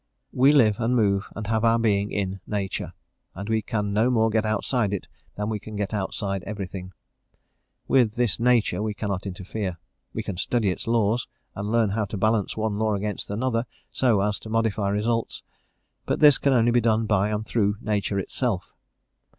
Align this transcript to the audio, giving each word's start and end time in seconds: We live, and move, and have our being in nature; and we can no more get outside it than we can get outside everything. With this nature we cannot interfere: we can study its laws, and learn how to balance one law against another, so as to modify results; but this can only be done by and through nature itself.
We 0.33 0.51
live, 0.51 0.79
and 0.79 0.95
move, 0.95 1.27
and 1.35 1.45
have 1.45 1.63
our 1.63 1.77
being 1.77 2.11
in 2.11 2.39
nature; 2.47 2.93
and 3.35 3.47
we 3.47 3.61
can 3.61 3.93
no 3.93 4.09
more 4.09 4.31
get 4.31 4.47
outside 4.47 4.93
it 4.93 5.07
than 5.35 5.47
we 5.47 5.59
can 5.59 5.75
get 5.75 5.93
outside 5.93 6.41
everything. 6.45 6.93
With 7.87 8.15
this 8.15 8.39
nature 8.39 8.81
we 8.81 8.95
cannot 8.95 9.27
interfere: 9.27 9.77
we 10.11 10.23
can 10.23 10.37
study 10.37 10.71
its 10.71 10.87
laws, 10.87 11.27
and 11.53 11.71
learn 11.71 11.91
how 11.91 12.05
to 12.05 12.17
balance 12.17 12.57
one 12.57 12.79
law 12.79 12.95
against 12.95 13.29
another, 13.29 13.67
so 13.91 14.21
as 14.21 14.39
to 14.39 14.49
modify 14.49 14.89
results; 14.89 15.43
but 16.07 16.19
this 16.19 16.39
can 16.39 16.51
only 16.53 16.71
be 16.71 16.81
done 16.81 17.05
by 17.05 17.29
and 17.29 17.45
through 17.45 17.75
nature 17.79 18.17
itself. 18.17 18.73